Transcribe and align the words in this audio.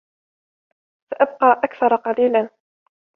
سأبقى 1.13 1.59
أكثر 1.63 1.95
قليلا. 1.95 2.49